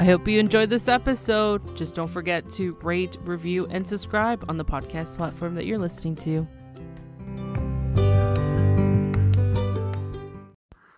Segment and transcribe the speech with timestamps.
[0.00, 1.76] I hope you enjoyed this episode.
[1.76, 6.16] Just don't forget to rate, review, and subscribe on the podcast platform that you're listening
[6.16, 6.48] to.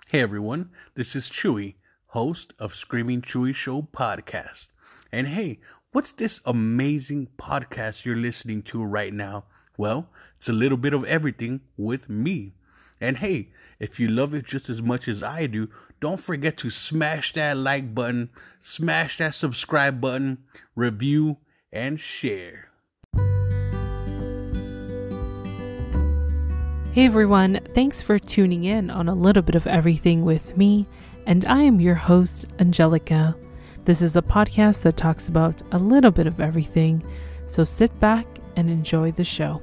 [0.08, 1.74] Hey everyone, this is Chewy,
[2.06, 4.68] host of Screaming Chewy Show podcast.
[5.12, 5.58] And hey,
[5.90, 9.46] what's this amazing podcast you're listening to right now?
[9.76, 12.54] Well, it's a little bit of everything with me.
[13.00, 13.48] And hey,
[13.80, 15.68] if you love it just as much as I do,
[16.02, 20.36] don't forget to smash that like button, smash that subscribe button,
[20.74, 21.36] review,
[21.72, 22.70] and share.
[26.92, 30.88] Hey everyone, thanks for tuning in on a little bit of everything with me,
[31.24, 33.36] and I am your host, Angelica.
[33.84, 37.00] This is a podcast that talks about a little bit of everything,
[37.46, 39.62] so sit back and enjoy the show.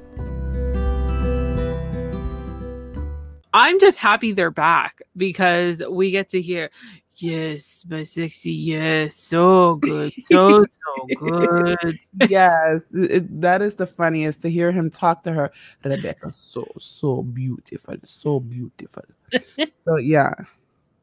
[3.52, 6.70] I'm just happy they're back because we get to hear,
[7.16, 11.98] yes, my sexy, yes, so good, so, so good.
[12.28, 15.50] yes, it, that is the funniest to hear him talk to her.
[15.84, 19.02] Rebecca, so, so beautiful, so beautiful.
[19.84, 20.32] so, yeah.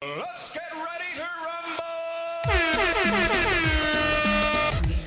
[0.02, 1.88] Let's get ready to rumble!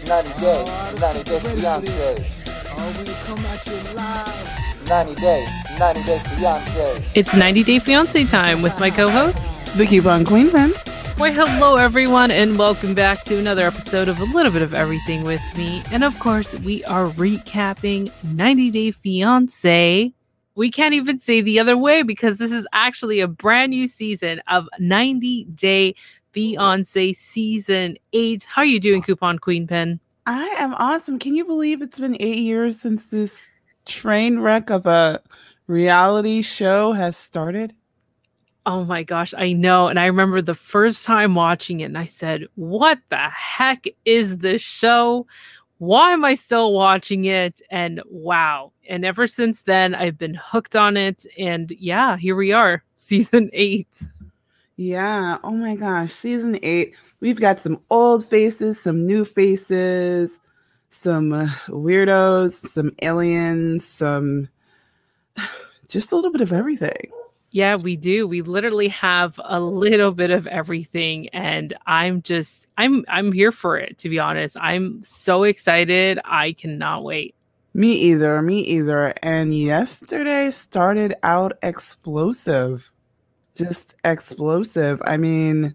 [0.06, 2.26] 90 days, 90 days Beyonce.
[2.72, 4.69] Oh, when you come at you live.
[4.90, 5.46] 90 Day,
[5.78, 7.04] 90 Day Fiance.
[7.14, 9.38] It's 90 Day Fiance time with my co-host,
[9.76, 10.70] the Coupon Queen Pin.
[11.16, 15.22] Why, hello everyone, and welcome back to another episode of a little bit of everything
[15.22, 15.80] with me.
[15.92, 20.12] And of course, we are recapping 90 Day Fiance.
[20.56, 24.42] We can't even say the other way because this is actually a brand new season
[24.48, 25.94] of 90 Day
[26.32, 28.42] Fiance season eight.
[28.42, 30.00] How are you doing, Coupon Queen Pin?
[30.26, 31.20] I am awesome.
[31.20, 33.40] Can you believe it's been eight years since this
[33.90, 35.20] train wreck of a
[35.66, 37.74] reality show has started?
[38.66, 39.88] Oh my gosh, I know.
[39.88, 44.38] And I remember the first time watching it, and I said, What the heck is
[44.38, 45.26] this show?
[45.78, 47.62] Why am I still watching it?
[47.70, 48.72] And wow.
[48.88, 51.24] And ever since then, I've been hooked on it.
[51.38, 54.02] And yeah, here we are, season eight.
[54.76, 55.38] Yeah.
[55.42, 56.12] Oh my gosh.
[56.12, 56.94] Season eight.
[57.20, 60.38] We've got some old faces, some new faces
[60.90, 64.48] some uh, weirdos, some aliens, some
[65.88, 67.10] just a little bit of everything.
[67.52, 68.28] Yeah, we do.
[68.28, 73.76] We literally have a little bit of everything and I'm just I'm I'm here for
[73.76, 74.56] it to be honest.
[74.60, 76.20] I'm so excited.
[76.24, 77.34] I cannot wait.
[77.74, 78.40] Me either.
[78.42, 79.14] Me either.
[79.22, 82.92] And yesterday started out explosive.
[83.56, 85.02] Just explosive.
[85.04, 85.74] I mean,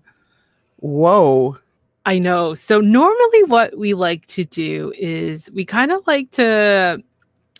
[0.78, 1.58] whoa.
[2.06, 2.54] I know.
[2.54, 7.02] So normally what we like to do is we kind of like to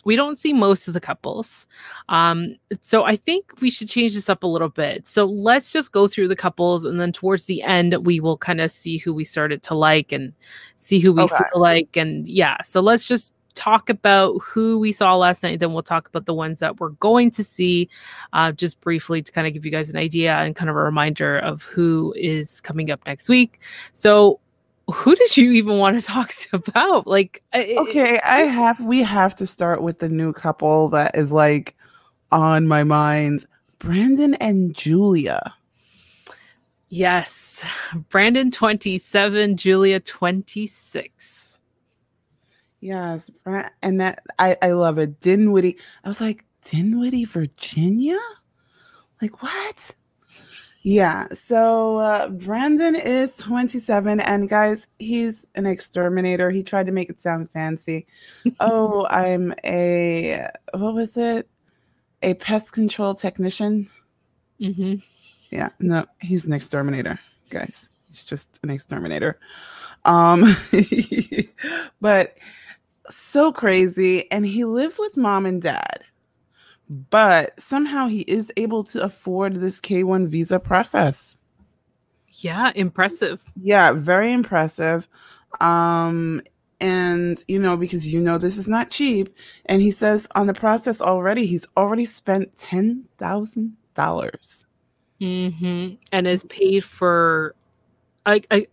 [0.04, 1.66] we don't see most of the couples.
[2.08, 5.08] Um, so I think we should change this up a little bit.
[5.08, 8.60] So let's just go through the couples and then towards the end we will kind
[8.60, 10.32] of see who we started to like and
[10.76, 11.36] see who we okay.
[11.52, 12.62] feel like and yeah.
[12.62, 15.58] So let's just talk about who we saw last night.
[15.58, 17.88] Then we'll talk about the ones that we're going to see,
[18.32, 20.80] uh, just briefly to kind of give you guys an idea and kind of a
[20.80, 23.60] reminder of who is coming up next week.
[23.92, 24.38] So,
[24.92, 27.06] who did you even want to talk to about?
[27.06, 28.78] Like, okay, I have.
[28.80, 31.74] We have to start with the new couple that is like
[32.30, 33.46] on my mind:
[33.78, 35.54] Brandon and Julia.
[36.88, 37.66] Yes,
[38.10, 41.45] Brandon twenty-seven, Julia twenty-six.
[42.80, 43.30] Yes,
[43.82, 45.20] and that I I love it.
[45.20, 45.78] Dinwiddie.
[46.04, 48.18] I was like Dinwiddie, Virginia.
[49.20, 49.94] Like what?
[50.82, 51.26] Yeah.
[51.34, 56.50] So uh, Brandon is 27, and guys, he's an exterminator.
[56.50, 58.06] He tried to make it sound fancy.
[58.60, 61.48] oh, I'm a what was it?
[62.22, 63.90] A pest control technician.
[64.60, 64.96] Mm-hmm.
[65.50, 65.70] Yeah.
[65.80, 67.18] No, he's an exterminator,
[67.50, 67.88] guys.
[68.10, 69.38] He's just an exterminator.
[70.04, 70.54] Um,
[72.00, 72.36] but
[73.08, 74.30] so crazy.
[74.30, 76.04] And he lives with mom and dad,
[76.88, 81.36] but somehow he is able to afford this K1 visa process.
[82.30, 83.40] Yeah, impressive.
[83.62, 85.08] Yeah, very impressive.
[85.60, 86.42] Um,
[86.80, 89.34] and you know, because you know this is not cheap.
[89.66, 94.66] And he says on the process already, he's already spent ten thousand dollars.
[95.20, 95.94] Mm-hmm.
[96.12, 97.54] And is paid for
[98.26, 98.66] like I,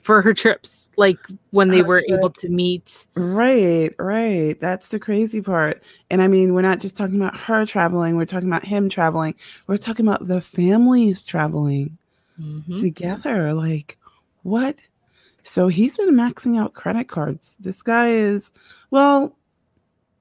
[0.00, 1.18] for her trips, like
[1.50, 3.06] when they were able to meet.
[3.14, 4.58] Right, right.
[4.60, 5.82] That's the crazy part.
[6.10, 9.34] And I mean, we're not just talking about her traveling, we're talking about him traveling.
[9.66, 11.98] We're talking about the families traveling
[12.40, 12.80] mm-hmm.
[12.80, 13.52] together.
[13.54, 13.98] Like,
[14.42, 14.80] what?
[15.42, 17.56] So he's been maxing out credit cards.
[17.58, 18.52] This guy is,
[18.90, 19.36] well,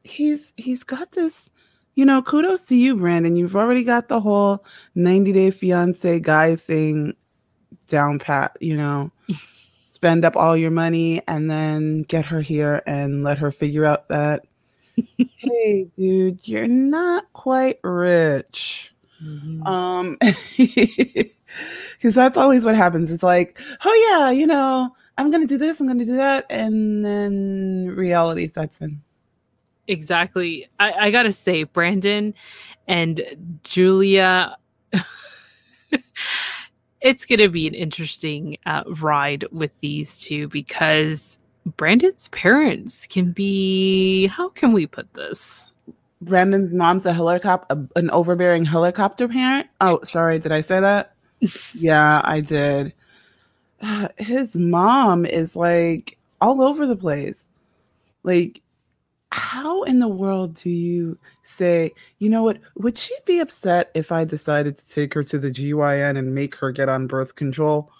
[0.03, 1.49] he's he's got this
[1.97, 3.35] you know, kudos to you, Brandon.
[3.35, 4.63] You've already got the whole
[4.93, 7.15] 90 day fiance guy thing
[7.87, 9.11] down pat, you know.
[9.97, 14.07] spend up all your money and then get her here and let her figure out
[14.09, 14.43] that
[15.17, 19.65] hey dude you're not quite rich Mhm.
[19.67, 20.17] um
[21.97, 25.79] because that's always what happens it's like oh yeah you know i'm gonna do this
[25.79, 29.01] i'm gonna do that and then reality sets in
[29.89, 30.67] Exactly.
[30.81, 32.33] I, I gotta say, Brandon
[32.89, 34.57] and Julia,
[37.01, 44.27] it's gonna be an interesting uh, ride with these two because Brandon's parents can be.
[44.27, 45.71] How can we put this?
[46.21, 51.13] brandon's mom's a helicopter an overbearing helicopter parent oh sorry did i say that
[51.73, 52.93] yeah i did
[54.17, 57.45] his mom is like all over the place
[58.23, 58.61] like
[59.31, 62.59] how in the world do you say you know what?
[62.75, 66.55] Would she be upset if i decided to take her to the gyn and make
[66.55, 67.91] her get on birth control?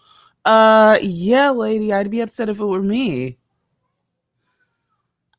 [0.46, 3.38] Uh yeah lady i'd be upset if it were me.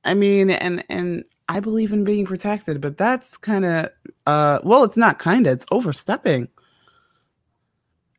[0.05, 3.88] I mean and and i believe in being protected but that's kind of
[4.26, 6.49] uh well it's not kind of it's overstepping.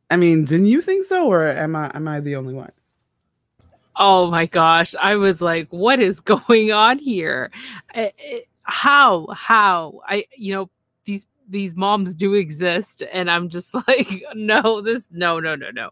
[0.09, 2.71] I mean didn't you think so or am i am i the only one
[3.99, 4.95] Oh my gosh.
[4.99, 7.51] I was like, what is going on here?
[7.93, 9.27] I- I- how?
[9.33, 9.99] How?
[10.07, 10.69] I, you know,
[11.05, 15.89] these these moms do exist and i'm just like no this no no no no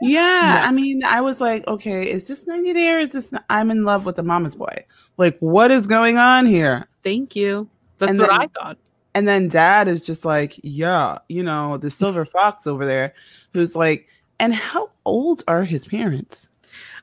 [0.00, 0.68] Yeah, No.
[0.68, 3.84] I mean, I was like, okay, is this 90 Day or is this I'm in
[3.84, 4.84] love with the mama's boy?
[5.16, 6.88] Like, what is going on here?
[7.04, 7.68] thank you
[7.98, 8.78] that's And what then- i thought
[9.14, 13.14] And then dad is just like, yeah, you know, the silver fox over there,
[13.52, 14.08] who's like,
[14.40, 16.48] and how old are his parents?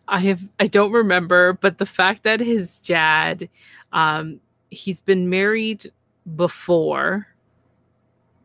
[0.07, 3.49] I have I don't remember, but the fact that his dad
[3.93, 5.91] um he's been married
[6.35, 7.27] before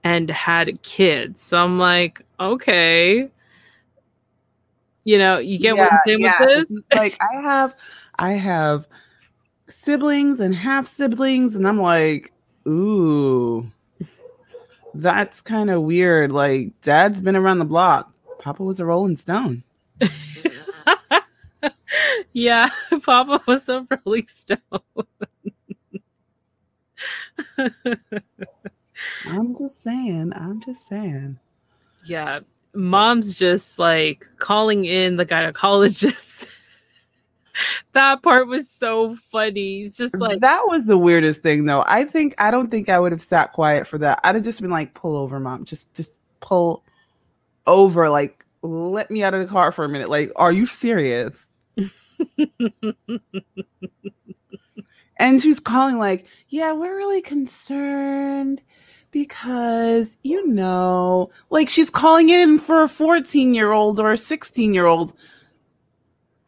[0.05, 1.43] and had kids.
[1.43, 3.31] So I'm like, okay.
[5.05, 6.41] You know, you get what I'm saying yeah.
[6.41, 6.81] with this?
[6.95, 7.75] like, I have,
[8.19, 8.87] I have
[9.69, 12.33] siblings and half siblings, and I'm like,
[12.69, 13.71] ooh,
[14.95, 16.33] that's kind of weird.
[16.33, 18.15] Like, dad's been around the block.
[18.39, 19.63] Papa was a Rolling Stone.
[22.33, 22.71] yeah,
[23.03, 24.59] Papa was a Rolling Stone.
[29.27, 30.33] I'm just saying.
[30.35, 31.39] I'm just saying.
[32.05, 32.41] yeah.
[32.73, 36.47] Mom's just like calling in the gynecologist.
[37.95, 39.81] that part was so funny.
[39.81, 41.83] He's just like that was the weirdest thing, though.
[41.87, 44.21] I think I don't think I would have sat quiet for that.
[44.23, 45.65] I'd have just been like, "Pull over, mom.
[45.65, 46.85] Just, just pull
[47.67, 48.09] over.
[48.09, 50.09] Like, let me out of the car for a minute.
[50.09, 51.45] Like, are you serious?"
[55.21, 58.63] And she's calling like, "Yeah, we're really concerned."
[59.11, 64.73] Because you know, like she's calling in for a 14 year old or a 16
[64.73, 65.13] year old.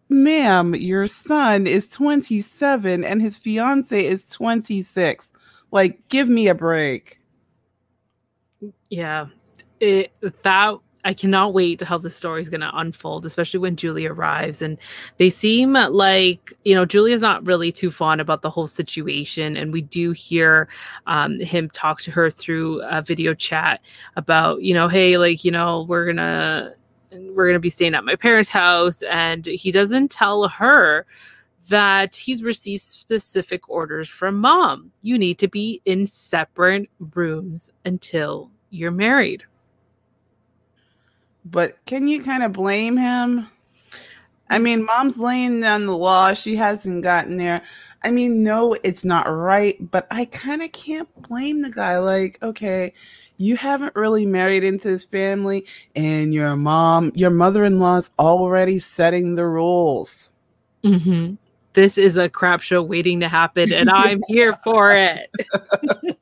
[0.08, 5.32] Ma'am, your son is 27 and his fiance is 26.
[5.70, 7.18] Like, give me a break.
[8.88, 9.26] Yeah,
[9.80, 13.76] it that I cannot wait to how the story is going to unfold, especially when
[13.76, 14.62] Julie arrives.
[14.62, 14.78] And
[15.18, 19.72] they seem like you know Julia's not really too fond about the whole situation, and
[19.72, 20.68] we do hear
[21.06, 23.80] um, him talk to her through a video chat
[24.16, 26.74] about you know, hey, like you know, we're gonna
[27.10, 31.06] we're gonna be staying at my parents' house, and he doesn't tell her
[31.68, 34.90] that he's received specific orders from mom.
[35.02, 39.44] You need to be in separate rooms until you're married.
[41.44, 43.48] But can you kind of blame him?
[44.48, 46.34] I mean, mom's laying down the law.
[46.34, 47.62] She hasn't gotten there.
[48.04, 51.98] I mean, no, it's not right, but I kind of can't blame the guy.
[51.98, 52.92] Like, okay,
[53.38, 58.10] you haven't really married into this family, and your mom, your mother in law is
[58.18, 60.32] already setting the rules.
[60.84, 61.34] Mm-hmm.
[61.74, 65.30] This is a crap show waiting to happen, and I'm here for it.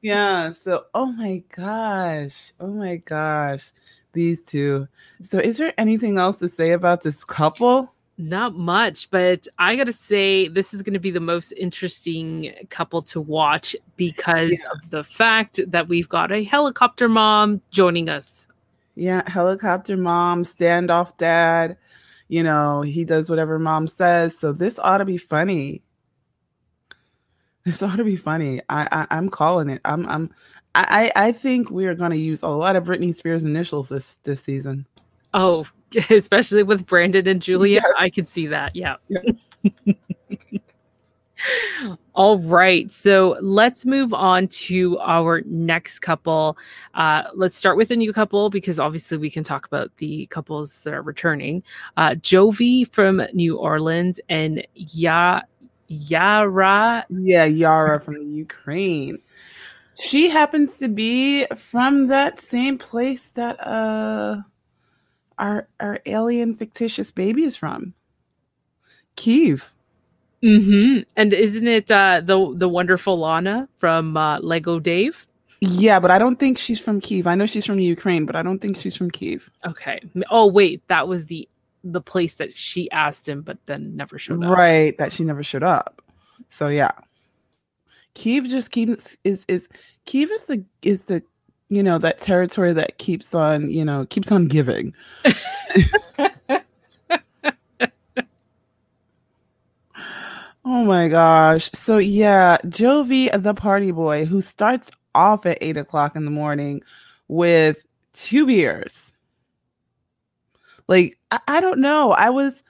[0.00, 0.52] Yeah.
[0.64, 2.52] So, oh my gosh.
[2.60, 3.72] Oh my gosh.
[4.18, 4.88] These two.
[5.22, 7.94] So, is there anything else to say about this couple?
[8.18, 13.20] Not much, but I gotta say, this is gonna be the most interesting couple to
[13.20, 18.48] watch because of the fact that we've got a helicopter mom joining us.
[18.96, 19.22] Yeah.
[19.30, 21.76] Helicopter mom, standoff dad.
[22.26, 24.36] You know, he does whatever mom says.
[24.36, 25.80] So, this ought to be funny.
[27.64, 28.62] This ought to be funny.
[28.68, 29.80] I, I I'm calling it.
[29.84, 30.34] I'm I'm
[31.16, 34.18] I I think we are going to use a lot of Britney Spears initials this
[34.24, 34.86] this season.
[35.34, 35.66] Oh,
[36.10, 37.94] especially with Brandon and Julia, Yes.
[37.98, 38.74] I could see that.
[38.76, 38.96] Yeah.
[39.08, 39.20] Yeah.
[42.14, 42.90] All right.
[42.92, 46.58] So let's move on to our next couple.
[46.94, 50.82] Uh, let's start with a new couple because obviously we can talk about the couples
[50.82, 51.62] that are returning.
[51.96, 55.42] Uh, Jovi from New Orleans and Ya
[55.86, 57.06] Yara.
[57.08, 59.18] Yeah, Yara from Ukraine.
[60.00, 64.42] She happens to be from that same place that uh
[65.38, 67.94] our our alien fictitious baby is from.
[69.16, 69.72] Kiev.
[70.42, 71.00] Mm-hmm.
[71.16, 75.26] And isn't it uh, the the wonderful Lana from uh, Lego Dave?
[75.60, 77.26] Yeah, but I don't think she's from Kiev.
[77.26, 79.50] I know she's from Ukraine, but I don't think she's from Kiev.
[79.66, 80.00] Okay.
[80.30, 81.48] Oh wait, that was the
[81.82, 84.56] the place that she asked him, but then never showed up.
[84.56, 86.00] Right, that she never showed up.
[86.50, 86.92] So yeah,
[88.18, 89.68] Kiev just keeps is is
[90.04, 91.22] Kiev is the is the
[91.68, 94.92] you know that territory that keeps on you know keeps on giving.
[100.64, 101.70] oh my gosh!
[101.74, 106.82] So yeah, Jovi, the party boy, who starts off at eight o'clock in the morning
[107.28, 107.84] with
[108.14, 109.12] two beers.
[110.88, 112.10] Like I, I don't know.
[112.12, 112.64] I was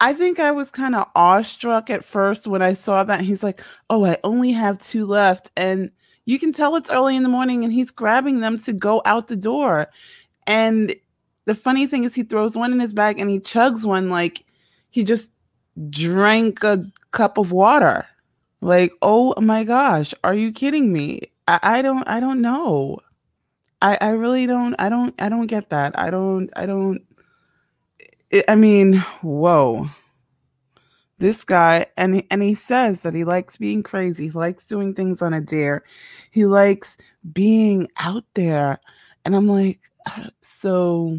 [0.00, 3.20] I think I was kind of awestruck at first when I saw that.
[3.20, 5.50] He's like, Oh, I only have two left.
[5.56, 5.90] And
[6.24, 9.28] you can tell it's early in the morning and he's grabbing them to go out
[9.28, 9.88] the door.
[10.46, 10.94] And
[11.46, 14.44] the funny thing is, he throws one in his bag and he chugs one like
[14.90, 15.30] he just
[15.88, 18.06] drank a cup of water.
[18.60, 21.22] Like, oh my gosh, are you kidding me?
[21.46, 22.98] I, I don't, I don't know.
[23.80, 25.98] I, I really don't, I don't, I don't get that.
[25.98, 27.02] I don't, I don't,
[28.48, 29.88] I mean, whoa.
[31.18, 34.24] This guy, and he, and he says that he likes being crazy.
[34.24, 35.82] He likes doing things on a dare.
[36.30, 36.96] He likes
[37.32, 38.78] being out there.
[39.24, 39.80] And I'm like,
[40.42, 41.18] so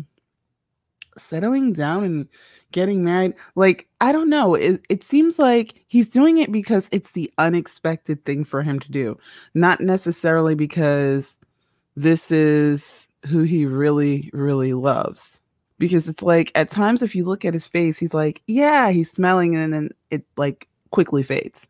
[1.17, 2.27] settling down and
[2.71, 4.55] getting married, like, I don't know.
[4.55, 8.91] It, it seems like he's doing it because it's the unexpected thing for him to
[8.91, 9.17] do,
[9.53, 11.37] not necessarily because
[11.95, 15.39] this is who he really, really loves
[15.79, 19.09] because it's like at times if you look at his face he's like yeah he's
[19.11, 21.65] smelling and then it like quickly fades.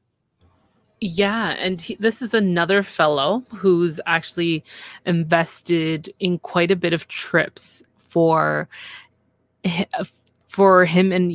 [1.00, 4.66] Yeah and he, this is another fellow who's actually
[5.06, 8.68] invested in quite a bit of trips for
[10.48, 11.32] for him and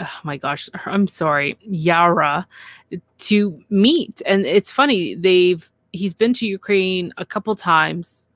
[0.00, 2.46] oh my gosh i'm sorry yara
[3.18, 4.22] to meet.
[4.24, 8.26] And it's funny they've he's been to ukraine a couple times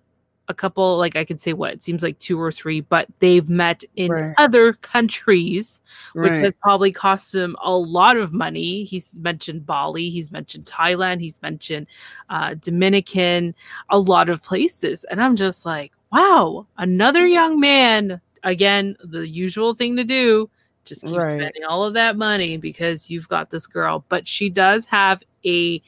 [0.48, 3.48] a couple like i could say what it seems like two or three but they've
[3.48, 4.34] met in right.
[4.38, 5.80] other countries
[6.14, 6.44] which right.
[6.44, 11.40] has probably cost him a lot of money he's mentioned bali he's mentioned thailand he's
[11.42, 11.86] mentioned
[12.30, 13.54] uh, dominican
[13.90, 19.74] a lot of places and i'm just like wow another young man again the usual
[19.74, 20.48] thing to do
[20.84, 21.38] just keep right.
[21.38, 25.82] spending all of that money because you've got this girl but she does have a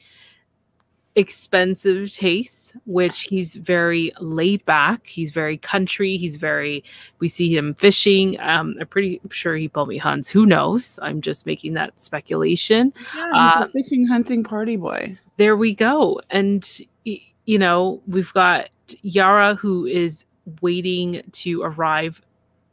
[1.19, 5.05] expensive tastes, which he's very laid back.
[5.05, 6.15] He's very country.
[6.15, 6.83] He's very,
[7.19, 8.39] we see him fishing.
[8.39, 10.29] Um, I'm pretty sure he probably hunts.
[10.29, 10.97] Who knows?
[11.01, 12.93] I'm just making that speculation.
[13.15, 15.19] Yeah, uh, a fishing, hunting party boy.
[15.35, 16.21] There we go.
[16.29, 16.65] And,
[17.03, 18.69] you know, we've got
[19.01, 20.25] Yara who is
[20.61, 22.21] waiting to arrive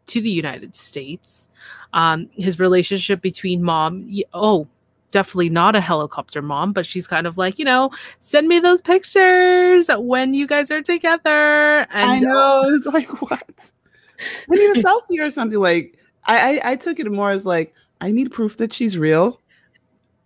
[0.06, 1.48] to the United States.
[1.92, 4.68] Um, his relationship between mom, oh,
[5.10, 8.82] definitely not a helicopter mom, but she's kind of like, you know, send me those
[8.82, 11.86] pictures when you guys are together.
[11.90, 12.62] And I know.
[12.64, 12.75] Oh.
[12.76, 13.72] It's like, what?
[14.50, 15.58] I need a selfie or something.
[15.58, 19.40] Like, I, I, I took it more as like, I need proof that she's real.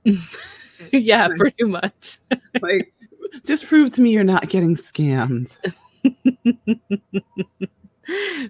[0.92, 2.18] yeah, pretty much.
[2.60, 2.92] like,
[3.44, 5.56] just prove to me you're not getting scammed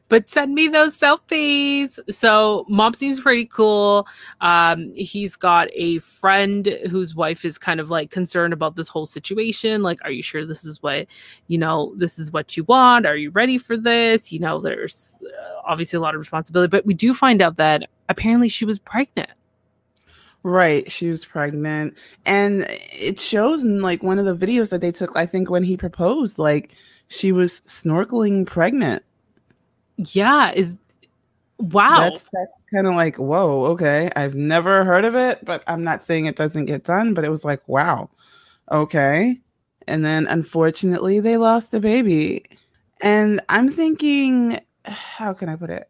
[0.08, 1.98] but send me those selfies.
[2.12, 4.06] So mom seems pretty cool.
[4.40, 9.06] Um, he's got a friend whose wife is kind of like concerned about this whole
[9.06, 9.82] situation.
[9.82, 11.06] Like, are you sure this is what,
[11.48, 13.06] you know, this is what you want?
[13.06, 14.32] Are you ready for this?
[14.32, 17.88] You know, there's uh, obviously a lot of responsibility, but we do find out that
[18.08, 19.30] apparently she was pregnant.
[20.42, 24.90] Right, she was pregnant, and it shows in like one of the videos that they
[24.90, 25.14] took.
[25.14, 26.70] I think when he proposed, like
[27.08, 29.02] she was snorkeling pregnant
[30.12, 30.76] yeah is
[31.58, 32.00] wow.
[32.00, 36.04] That's that's kind of like whoa okay i've never heard of it but i'm not
[36.04, 38.08] saying it doesn't get done but it was like wow
[38.70, 39.40] okay.
[39.86, 42.44] And then unfortunately they lost a baby.
[43.02, 45.88] And i'm thinking how can i put it?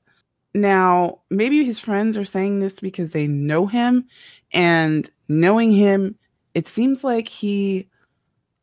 [0.54, 4.06] Now maybe his friends are saying this because they know him
[4.52, 6.16] and knowing him
[6.54, 7.88] it seems like he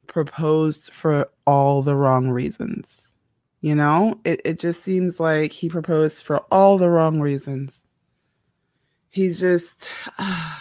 [0.07, 3.06] proposed for all the wrong reasons
[3.61, 7.79] you know, it, it just seems like he proposed for all the wrong reasons.
[9.09, 10.59] He's just, uh,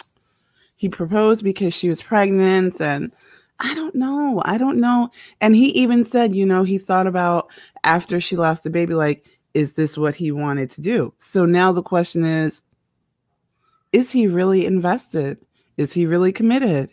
[0.76, 3.12] he proposed because she was pregnant and
[3.58, 4.42] I don't know.
[4.44, 5.10] I don't know.
[5.40, 7.48] And he even said, you know, he thought about
[7.84, 11.14] after she lost the baby, like, is this what he wanted to do?
[11.18, 12.62] So now the question is,
[13.92, 15.38] is he really invested?
[15.76, 16.90] Is he really committed?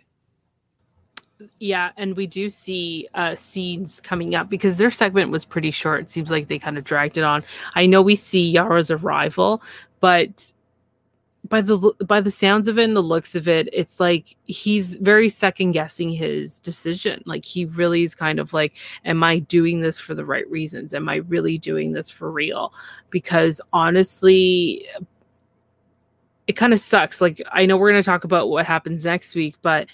[1.60, 6.02] Yeah, and we do see uh scenes coming up because their segment was pretty short.
[6.02, 7.44] It seems like they kind of dragged it on.
[7.76, 9.62] I know we see Yara's arrival,
[10.00, 10.52] but
[11.48, 14.98] by the by the sounds of it and the looks of it, it's like he's
[14.98, 17.24] very second guessing his decision.
[17.26, 20.94] Like he really is kind of like, am I doing this for the right reasons?
[20.94, 22.74] Am I really doing this for real?
[23.10, 24.86] Because honestly,
[26.48, 27.22] it kind of sucks.
[27.22, 29.88] Like I know we're going to talk about what happens next week, but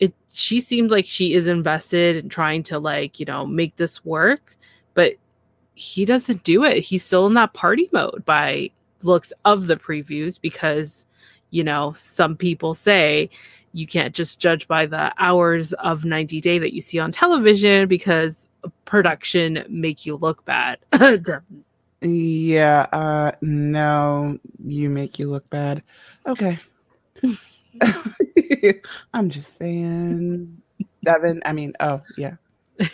[0.00, 4.04] it she seems like she is invested in trying to like, you know, make this
[4.04, 4.56] work,
[4.94, 5.14] but
[5.74, 6.80] he doesn't do it.
[6.80, 8.70] He's still in that party mode by
[9.02, 11.04] looks of the previews because
[11.50, 13.30] you know, some people say
[13.72, 17.88] you can't just judge by the hours of 90 day that you see on television
[17.88, 18.46] because
[18.84, 20.78] production make you look bad.
[22.00, 25.82] Yeah, uh no, you make you look bad.
[26.28, 26.56] Okay.
[29.14, 30.62] I'm just saying.
[31.04, 32.34] Devin, I mean, oh, yeah.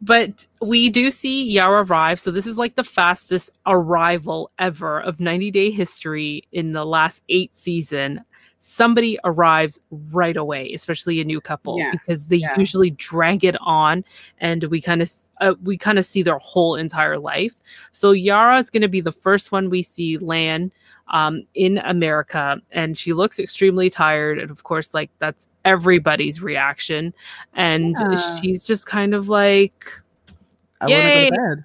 [0.00, 2.20] but we do see Yara arrive.
[2.20, 7.22] So this is like the fastest arrival ever of 90 Day history in the last
[7.28, 8.24] eight season.
[8.66, 12.58] Somebody arrives right away, especially a new couple, Yeah, because they yeah.
[12.58, 14.02] usually drag it on,
[14.38, 17.60] and we kind of uh, we kind of see their whole entire life.
[17.92, 20.72] So Yara is going to be the first one we see land
[21.08, 24.38] um, in America, and she looks extremely tired.
[24.38, 27.12] And of course, like that's everybody's reaction.
[27.52, 28.16] And Yeah.
[28.16, 29.84] she's just kind of like,
[30.80, 31.26] I want to go Yay.
[31.26, 31.64] to bed.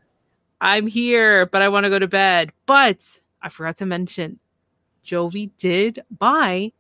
[0.60, 2.52] I'm here, but I want to go to bed.
[2.66, 4.38] But I forgot to mention,
[5.06, 6.74] Jovi did buy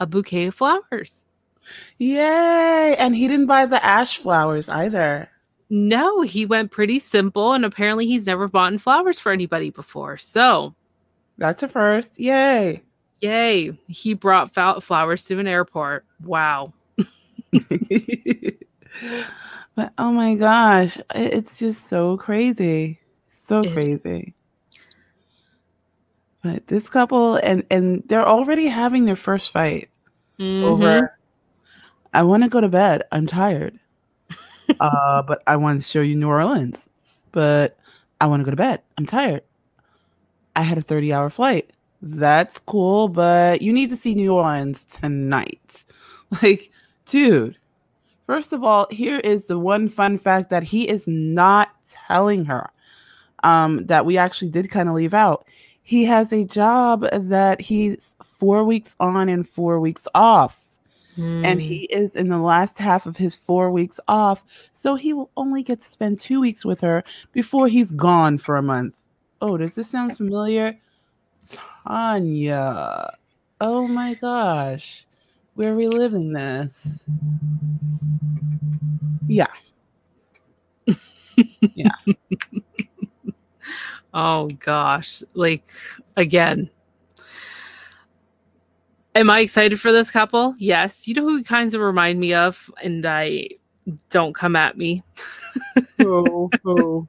[0.00, 1.24] a bouquet of flowers.
[1.98, 2.96] Yay!
[2.98, 5.28] And he didn't buy the ash flowers either.
[5.68, 10.16] No, he went pretty simple, and apparently he's never bought flowers for anybody before.
[10.16, 10.74] So,
[11.38, 12.20] That's a first.
[12.20, 12.82] Yay!
[13.20, 16.04] yay, he brought flowers to an airport.
[16.22, 16.72] Wow.
[19.74, 23.00] but oh my gosh, it's just so crazy.
[23.28, 24.34] So It crazy.
[26.52, 29.88] But this couple and and they're already having their first fight
[30.38, 30.62] Mhm.
[30.64, 31.18] over
[32.14, 33.02] I want to go to bed.
[33.12, 33.78] I'm tired.
[34.80, 36.88] uh but I want to show you New Orleans.
[37.32, 37.76] But
[38.20, 38.80] I want to go to bed.
[38.98, 39.42] I'm tired.
[40.54, 41.70] I had a 30 hour flight.
[42.02, 45.84] That's cool, but you need to see New Orleans tonight.
[46.42, 46.72] Like,
[47.06, 47.56] dude,
[48.26, 51.68] first of all, here is the one fun fact that he is not
[52.08, 52.68] telling her
[53.44, 55.46] um, that we actually did kind of leave out.
[55.86, 60.60] He has a job that he's four weeks on and four weeks off
[61.16, 61.62] and Mm.
[61.62, 64.44] he is in the last half of his four weeks off.
[64.74, 68.56] So he will only get to spend two weeks with her before he's gone for
[68.56, 69.08] a month.
[69.40, 70.76] Oh, does this sound familiar?
[71.86, 73.16] Tanya.
[73.60, 75.06] Oh my gosh.
[75.54, 77.00] We're reliving this.
[79.28, 79.46] Yeah.
[81.74, 81.92] yeah.
[84.18, 85.22] Oh gosh.
[85.34, 85.62] Like
[86.16, 86.70] again.
[89.14, 90.54] Am I excited for this couple?
[90.58, 91.06] Yes.
[91.06, 93.50] You know who kinds of remind me of, and I
[94.10, 95.02] don't come at me.
[96.00, 97.06] Oh, oh.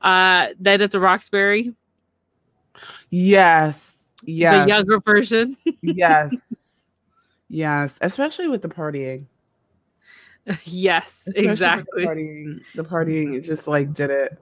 [0.00, 1.74] Uh Night at the Roxbury,
[3.10, 3.94] Yes.
[4.24, 4.64] Yes.
[4.64, 5.56] the younger version.
[5.82, 6.34] yes.
[7.50, 7.96] Yes.
[8.02, 9.24] Especially with the partying.
[10.64, 12.04] yes, Especially exactly.
[12.04, 12.60] The partying.
[12.74, 14.38] The partying just like did it.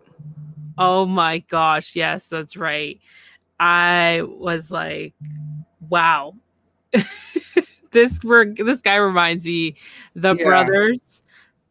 [0.79, 3.01] Oh my gosh, yes, that's right.
[3.59, 5.15] I was like,
[5.89, 6.35] wow.
[7.93, 9.77] this this guy reminds me
[10.15, 10.45] the Yeah.
[10.45, 11.23] brothers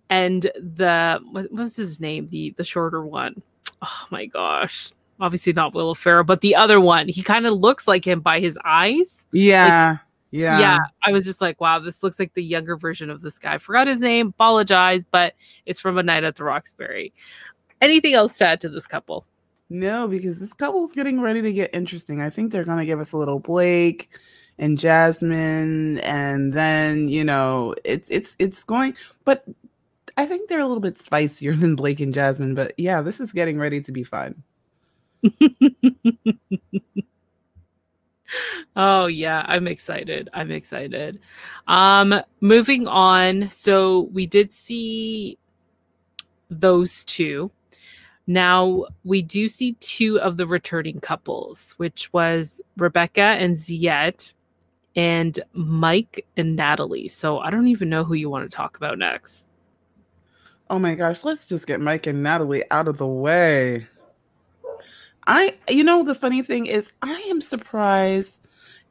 [0.09, 2.27] and the what, was his name?
[2.27, 3.41] The the shorter one.
[3.81, 4.91] Oh my gosh.
[5.19, 7.07] Obviously not Will Ferrell, but the other one.
[7.07, 9.25] He kind of looks like him by his eyes.
[9.31, 9.97] Yeah.
[10.31, 10.59] yeah.
[10.59, 10.79] Yeah.
[11.05, 13.57] I was just like, wow, this looks like the younger version of this guy.
[13.57, 15.33] Forgot his name, apologize, but
[15.65, 17.13] it's from a night at the Roxbury.
[17.85, 19.27] Anything else to add to this couple?
[19.69, 22.19] No, because this couple's getting ready to get interesting.
[22.19, 24.09] I think they're gonna give us a little Blake
[24.57, 28.95] and Jasmine, and then you know it's it's it's going.
[29.23, 29.45] But
[30.17, 32.55] I think they're a little bit spicier than Blake and Jasmine.
[32.55, 34.41] But yeah, this is getting ready to be fun.
[38.75, 40.29] Oh yeah, I'm excited.
[40.33, 41.19] I'm excited.
[41.67, 43.49] Um moving on.
[43.51, 45.37] So we did see
[46.49, 47.51] those two.
[48.27, 54.33] Now we do see two of the returning couples, which was Rebecca and Zied.
[54.95, 57.07] and Mike and Natalie.
[57.07, 59.45] So I don't even know who you want to talk about next.
[60.69, 63.87] Oh my gosh, let's just get Mike and Natalie out of the way.
[65.27, 68.39] I you know the funny thing is I am surprised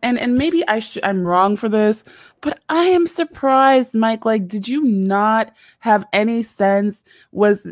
[0.02, 2.04] and and maybe I should I'm wrong for this,
[2.40, 7.66] but I am surprised Mike like did you not have any sense was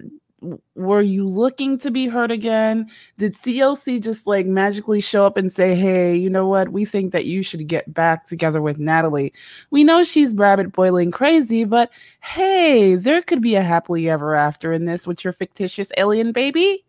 [0.75, 2.91] were you looking to be hurt again?
[3.19, 6.71] Did TLC just like magically show up and say, "Hey, you know what?
[6.71, 9.33] We think that you should get back together with Natalie."
[9.71, 14.73] We know she's rabbit boiling crazy, but hey, there could be a happily ever after
[14.73, 16.85] in this with your fictitious alien baby.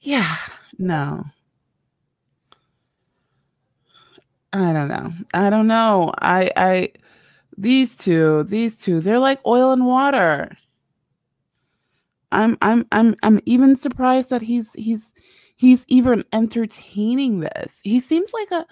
[0.00, 0.36] Yeah,
[0.78, 1.24] no.
[4.52, 5.12] I don't know.
[5.34, 6.12] I don't know.
[6.18, 6.92] I I
[7.58, 10.56] these two, these two, they're like oil and water.
[12.32, 15.12] I'm I'm I'm I'm even surprised that he's he's
[15.56, 17.80] he's even entertaining this.
[17.84, 18.66] He seems like a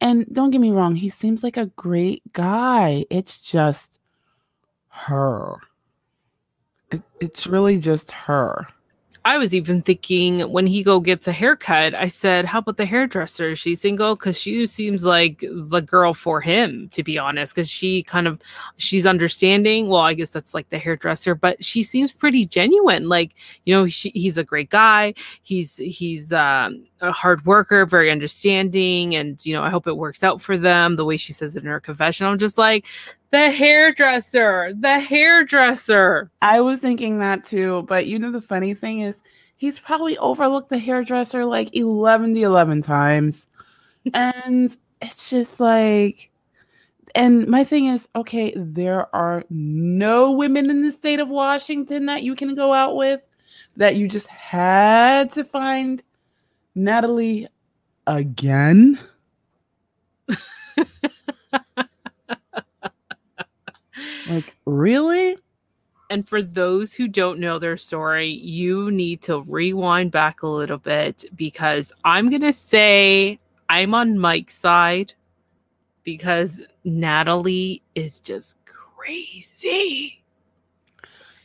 [0.00, 3.06] and don't get me wrong, he seems like a great guy.
[3.10, 4.00] It's just
[4.88, 5.56] her.
[6.90, 8.66] It, it's really just her.
[9.26, 12.84] I was even thinking when he go gets a haircut, I said, "How about the
[12.84, 13.50] hairdresser?
[13.52, 14.16] Is she single?
[14.16, 17.54] Because she seems like the girl for him, to be honest.
[17.54, 18.38] Because she kind of
[18.76, 19.88] she's understanding.
[19.88, 23.08] Well, I guess that's like the hairdresser, but she seems pretty genuine.
[23.08, 23.34] Like
[23.64, 25.14] you know, she, he's a great guy.
[25.42, 30.22] He's he's um, a hard worker, very understanding, and you know, I hope it works
[30.22, 30.96] out for them.
[30.96, 32.84] The way she says it in her confession, I'm just like,
[33.34, 36.30] the hairdresser, the hairdresser.
[36.40, 39.22] I was thinking that too, but you know the funny thing is
[39.56, 43.48] he's probably overlooked the hairdresser like 11 to 11 times.
[44.14, 46.30] and it's just like
[47.16, 52.22] and my thing is okay, there are no women in the state of Washington that
[52.22, 53.20] you can go out with
[53.76, 56.04] that you just had to find
[56.76, 57.48] Natalie
[58.06, 59.00] again.
[64.28, 65.36] Like, really?
[66.10, 70.78] And for those who don't know their story, you need to rewind back a little
[70.78, 75.14] bit because I'm going to say I'm on Mike's side
[76.04, 80.22] because Natalie is just crazy.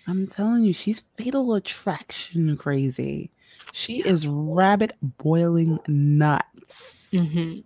[0.08, 3.32] I'm telling you, she's fatal attraction crazy.
[3.72, 6.46] She is rabbit boiling nuts.
[7.13, 7.62] Mm-hmm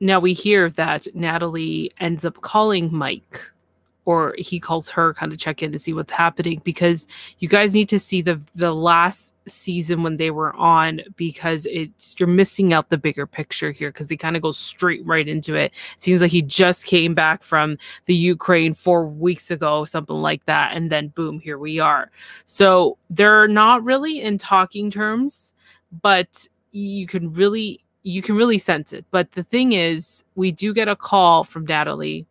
[0.00, 3.50] now we hear that Natalie ends up calling Mike
[4.08, 7.06] or he calls her kind of check in to see what's happening because
[7.40, 12.14] you guys need to see the the last season when they were on because it's
[12.18, 15.54] you're missing out the bigger picture here because he kind of goes straight right into
[15.54, 15.74] it.
[15.98, 20.74] Seems like he just came back from the Ukraine 4 weeks ago something like that
[20.74, 22.10] and then boom here we are.
[22.46, 25.52] So they're not really in talking terms
[26.00, 29.04] but you can really you can really sense it.
[29.10, 32.26] But the thing is, we do get a call from Natalie,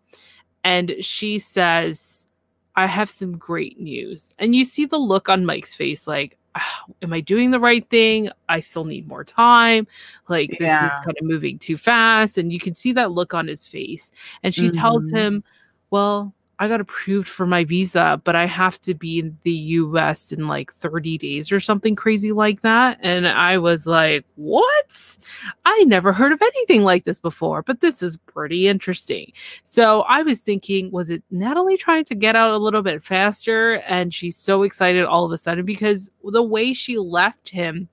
[0.64, 2.28] and she says,
[2.76, 4.36] I have some great news.
[4.38, 7.88] And you see the look on Mike's face like, oh, Am I doing the right
[7.90, 8.30] thing?
[8.50, 9.88] I still need more time.
[10.30, 10.86] Like, this yeah.
[10.88, 12.38] is kind of moving too fast.
[12.38, 14.12] And you can see that look on his face.
[14.44, 14.80] And she mm-hmm.
[14.80, 15.44] tells him,
[15.90, 20.32] Well, I got approved for my visa, but I have to be in the US
[20.32, 22.98] in like 30 days or something crazy like that.
[23.02, 25.18] And I was like, what?
[25.66, 29.32] I never heard of anything like this before, but this is pretty interesting.
[29.64, 33.76] So I was thinking, was it Natalie trying to get out a little bit faster?
[33.88, 37.88] And she's so excited all of a sudden because the way she left him,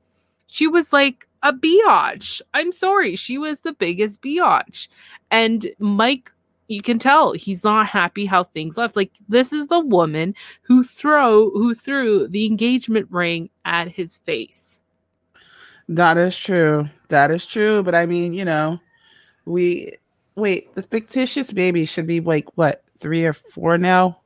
[0.46, 2.40] she was like a biatch.
[2.54, 3.14] I'm sorry.
[3.16, 4.88] She was the biggest biatch.
[5.30, 6.32] And Mike
[6.68, 8.96] you can tell he's not happy how things left.
[8.96, 14.82] Like this is the woman who throw who threw the engagement ring at his face.
[15.88, 16.86] That is true.
[17.08, 17.82] That is true.
[17.82, 18.80] But I mean, you know,
[19.44, 19.92] we
[20.36, 24.20] wait, the fictitious baby should be like what, three or four now?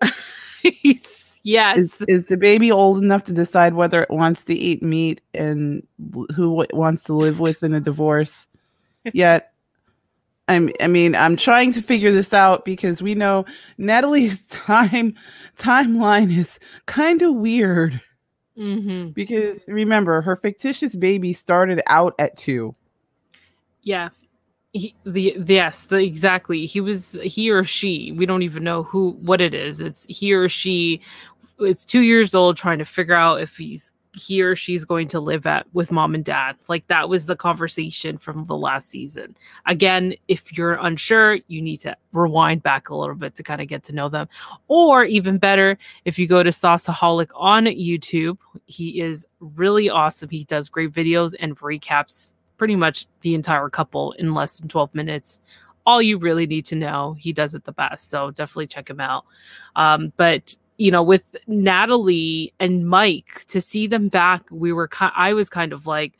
[0.62, 1.38] yes.
[1.78, 5.86] Is, is the baby old enough to decide whether it wants to eat meat and
[6.34, 8.46] who it wants to live with in a divorce
[9.12, 9.49] yet?
[10.50, 13.44] I'm, I mean, I'm trying to figure this out because we know
[13.78, 15.14] Natalie's time
[15.56, 18.00] timeline is kind of weird.
[18.58, 19.10] Mm-hmm.
[19.10, 22.74] Because remember, her fictitious baby started out at two.
[23.82, 24.08] Yeah,
[24.72, 26.66] he, the yes, the exactly.
[26.66, 28.10] He was he or she.
[28.10, 29.80] We don't even know who what it is.
[29.80, 31.00] It's he or she.
[31.60, 35.20] It's two years old, trying to figure out if he's he or she's going to
[35.20, 36.56] live at with mom and dad.
[36.68, 39.36] Like that was the conversation from the last season.
[39.66, 43.68] Again, if you're unsure, you need to rewind back a little bit to kind of
[43.68, 44.28] get to know them.
[44.68, 50.28] Or even better, if you go to Sauceaholic on YouTube, he is really awesome.
[50.28, 54.94] He does great videos and recaps pretty much the entire couple in less than 12
[54.94, 55.40] minutes.
[55.86, 57.14] All you really need to know.
[57.18, 58.10] He does it the best.
[58.10, 59.24] So definitely check him out.
[59.76, 65.14] Um, but you know, with Natalie and Mike to see them back, we were ki-
[65.14, 66.14] I was kind of like,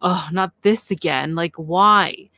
[0.00, 1.34] oh, not this again.
[1.34, 2.30] Like, why?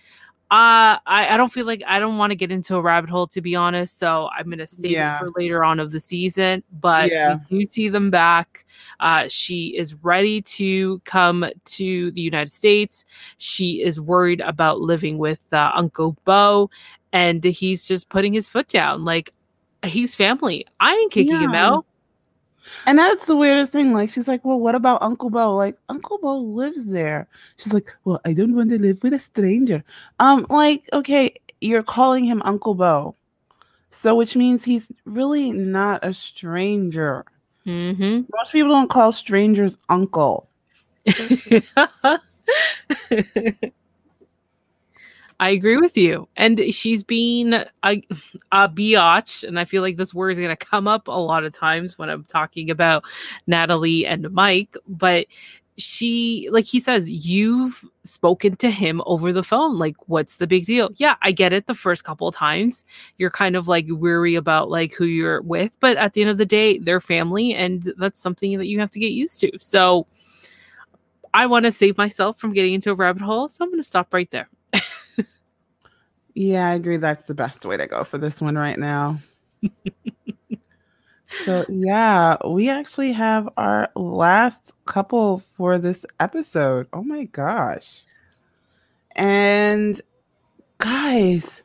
[0.50, 3.28] Uh, I, I don't feel like I don't want to get into a rabbit hole
[3.28, 3.96] to be honest.
[3.96, 5.14] So I'm gonna save Yeah.
[5.14, 6.64] it for later on of the season.
[6.80, 7.36] But Yeah.
[7.50, 8.64] we do see them back.
[8.98, 13.04] Uh, she is ready to come to the United States.
[13.36, 16.70] She is worried about living with uh, Uncle Bo,
[17.12, 19.04] and he's just putting his foot down.
[19.04, 19.32] Like
[19.84, 20.66] he's family.
[20.80, 21.86] I ain't kicking him out.
[22.86, 23.92] And that's the weirdest thing.
[23.92, 25.56] Like, she's like, Well, what about Uncle Bo?
[25.56, 27.26] Like, Uncle Bo lives there.
[27.56, 29.82] She's like, Well, I don't want to live with a stranger.
[30.18, 33.14] Um, like, okay, you're calling him Uncle Bo.
[33.90, 37.24] So which means he's really not a stranger.
[37.66, 38.22] Mm-hmm.
[38.34, 40.48] Most people don't call strangers uncle.
[45.40, 46.28] I agree with you.
[46.36, 48.02] And she's been a,
[48.52, 49.46] a biatch.
[49.46, 51.96] And I feel like this word is going to come up a lot of times
[51.96, 53.04] when I'm talking about
[53.46, 54.76] Natalie and Mike.
[54.88, 55.26] But
[55.76, 59.78] she, like he says, you've spoken to him over the phone.
[59.78, 60.90] Like, what's the big deal?
[60.96, 61.66] Yeah, I get it.
[61.66, 62.84] The first couple of times,
[63.18, 65.78] you're kind of like weary about like who you're with.
[65.78, 67.54] But at the end of the day, they're family.
[67.54, 69.52] And that's something that you have to get used to.
[69.60, 70.08] So,
[71.34, 73.48] I want to save myself from getting into a rabbit hole.
[73.48, 74.48] So I'm going to stop right there.
[76.38, 76.98] Yeah, I agree.
[76.98, 79.18] That's the best way to go for this one right now.
[81.44, 86.86] so, yeah, we actually have our last couple for this episode.
[86.92, 88.04] Oh my gosh.
[89.16, 90.00] And
[90.78, 91.64] guys,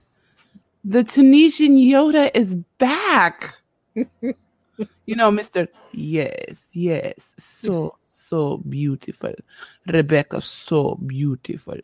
[0.83, 3.53] the Tunisian Yoda is back.
[3.93, 4.35] you
[5.15, 5.67] know, Mr.
[5.91, 9.35] Yes, yes, so, so beautiful.
[9.85, 11.77] Rebecca, so beautiful.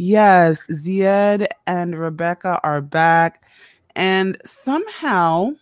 [0.00, 3.42] Yes, Zied and Rebecca are back.
[3.96, 5.54] And somehow,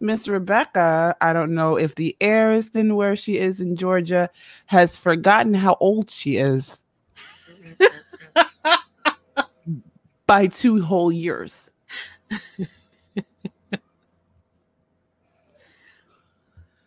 [0.00, 4.28] Miss Rebecca, I don't know if the air is in where she is in Georgia
[4.66, 6.82] has forgotten how old she is
[10.26, 11.70] by two whole years.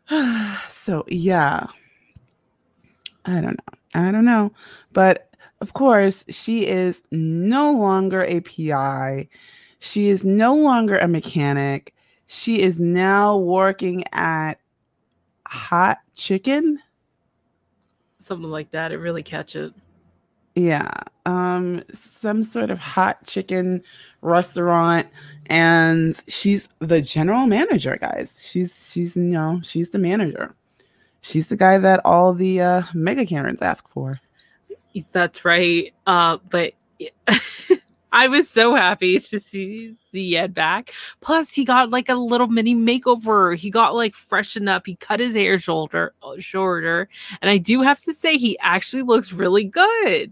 [0.68, 1.66] so, yeah.
[3.24, 3.74] I don't know.
[3.96, 4.52] I don't know.
[4.92, 5.33] But
[5.64, 9.30] of course, she is no longer a PI.
[9.80, 11.96] She is no longer a mechanic.
[12.28, 14.56] She is now working at
[15.48, 16.80] Hot Chicken.
[18.20, 18.92] Something like that.
[18.92, 19.74] It really catch it.
[20.56, 20.92] Yeah.
[21.26, 23.82] Um some sort of hot chicken
[24.22, 25.08] restaurant
[25.46, 28.38] and she's the general manager, guys.
[28.46, 30.54] She's she's you know, she's the manager.
[31.22, 34.20] She's the guy that all the uh mega Karens ask for.
[35.12, 35.94] That's right.
[36.06, 36.74] Uh, but
[38.12, 40.94] I was so happy to see Zied back.
[41.20, 43.58] Plus, he got like a little mini makeover.
[43.58, 44.86] He got like freshened up.
[44.86, 47.10] He cut his hair shoulder shorter,
[47.42, 50.32] and I do have to say he actually looks really good.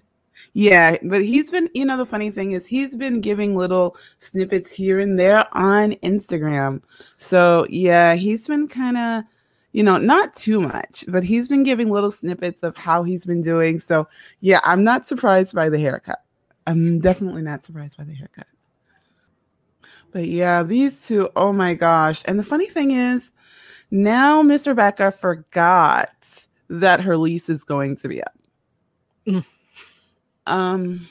[0.54, 4.72] Yeah, but he's been, you know, the funny thing is he's been giving little snippets
[4.72, 6.82] here and there on Instagram.
[7.18, 9.24] So, yeah, he's been kind of,
[9.74, 13.42] you know, not too much, but he's been giving little snippets of how he's been
[13.42, 13.80] doing.
[13.80, 14.08] So,
[14.42, 16.20] yeah, I'm not surprised by the haircut.
[16.68, 18.48] I'm definitely not surprised by the haircut.
[20.12, 22.22] But yeah, these two, oh my gosh.
[22.26, 23.32] And the funny thing is,
[23.92, 26.12] now Miss Rebecca forgot
[26.70, 28.38] that her lease is going to be up.
[29.28, 29.46] Mm.
[30.48, 31.08] Um,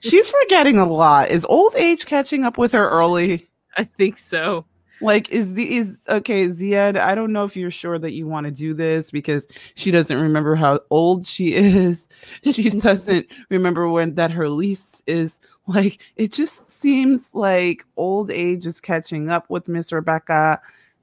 [0.00, 1.30] she's forgetting a lot.
[1.30, 3.48] Is old age catching up with her early?
[3.76, 4.64] I think so.
[5.00, 6.98] Like, is the is okay, Zied?
[6.98, 10.20] I don't know if you're sure that you want to do this because she doesn't
[10.20, 12.08] remember how old she is.
[12.42, 15.38] She doesn't remember when that her lease is.
[15.66, 20.60] Like, it just seems like old age is catching up with Miss Rebecca,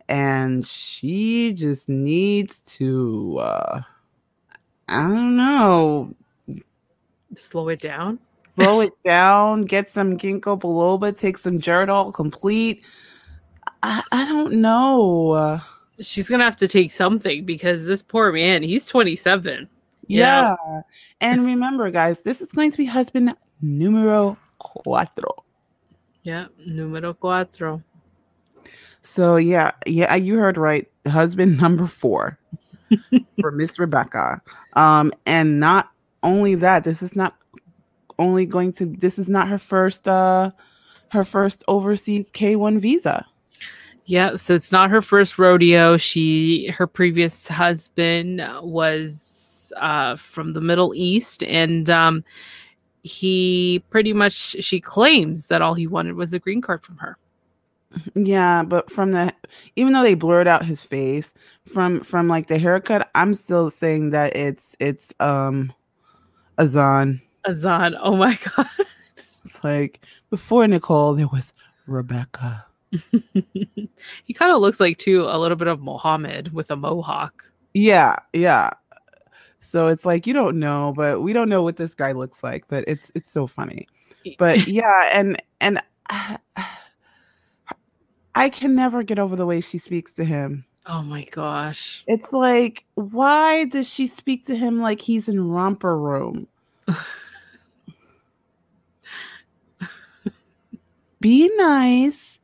[0.10, 3.38] and she just needs to.
[3.40, 3.82] uh
[4.88, 6.14] I don't know
[7.36, 8.20] Slow it down.
[8.56, 12.84] slow it down, get some ginkgo biloba, take some Geritol complete.
[13.86, 15.62] I, I don't know.
[16.00, 19.70] She's gonna have to take something because this poor man, he's 27.
[20.08, 20.56] yeah.
[20.66, 20.82] Yeah.
[21.22, 25.32] And remember, guys, this is going to be husband numero cuatro.
[26.24, 27.84] Yeah, numero cuatro.
[29.04, 30.90] So yeah, yeah, you heard right.
[31.08, 32.40] Husband number four
[33.40, 34.42] for Miss Rebecca.
[34.74, 35.92] Um, and not
[36.24, 37.36] only that, this is not
[38.18, 40.50] only going to this is not her first uh
[41.10, 43.26] her first overseas K1 visa.
[44.06, 45.98] Yeah, so it's not her first rodeo.
[45.98, 52.24] She her previous husband was uh, from the Middle East, and um,
[53.04, 57.18] he pretty much she claims that all he wanted was a green card from her.
[58.14, 59.34] Yeah, but from the
[59.76, 61.34] even though they blurred out his face
[61.66, 65.74] from from like the haircut, I'm still saying that it's it's um
[66.60, 67.22] Azan.
[67.46, 68.70] Azan, oh my god.
[69.16, 71.54] It's like before Nicole, there was
[71.88, 72.66] Rebecca.
[74.26, 77.52] He kind of looks like too a little bit of Mohammed with a mohawk.
[77.74, 78.72] Yeah, yeah.
[79.62, 82.66] So it's like you don't know, but we don't know what this guy looks like,
[82.68, 83.88] but it's it's so funny.
[84.38, 85.82] But yeah, and and
[88.36, 90.66] I can never get over the way she speaks to him.
[90.88, 92.04] Oh my gosh.
[92.06, 96.48] It's like, why does she speak to him like he's in romper room?
[101.20, 102.40] Be nice.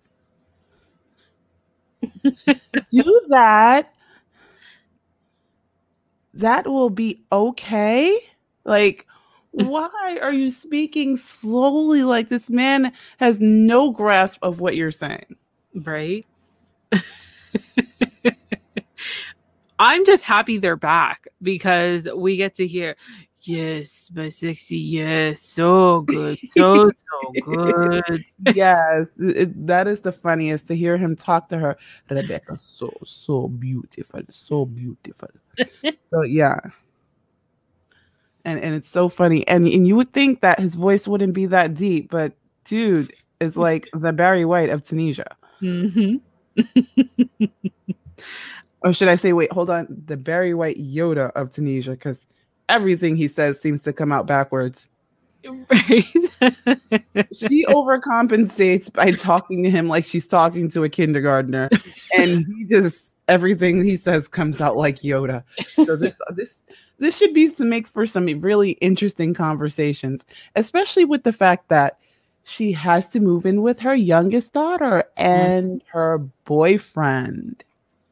[2.90, 3.96] Do that.
[6.34, 8.18] That will be okay.
[8.64, 9.06] Like,
[9.58, 9.68] mm.
[9.68, 15.36] why are you speaking slowly like this man has no grasp of what you're saying?
[15.76, 16.26] Right?
[19.80, 22.96] I'm just happy they're back because we get to hear,
[23.42, 28.24] yes, my sexy, yes, so good, so, so good.
[28.56, 31.78] yes, it, that is the funniest to hear him talk to her.
[32.10, 35.30] Rebecca, so, so beautiful, so beautiful.
[36.10, 36.60] so, yeah.
[38.44, 39.48] And, and it's so funny.
[39.48, 42.34] And, and you would think that his voice wouldn't be that deep, but
[42.66, 45.36] dude is like the Barry White of Tunisia.
[45.62, 46.18] Mm-hmm.
[48.82, 52.26] or should I say, wait, hold on, the Barry White Yoda of Tunisia, because
[52.72, 54.88] everything he says seems to come out backwards.
[55.46, 56.06] Right.
[57.34, 61.70] she overcompensates by talking to him like she's talking to a kindergartner,
[62.18, 65.44] and he just everything he says comes out like Yoda.
[65.76, 66.56] So this this
[67.00, 70.24] this should be to make for some really interesting conversations,
[70.56, 71.98] especially with the fact that
[72.44, 75.98] she has to move in with her youngest daughter and mm-hmm.
[75.98, 77.64] her boyfriend,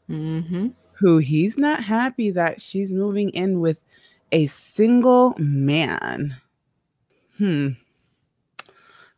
[0.10, 0.70] mm-hmm.
[0.94, 3.84] who he's not happy that she's moving in with
[4.32, 6.36] a single man.
[7.38, 7.70] Hmm.